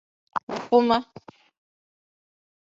[0.53, 0.97] Ufuma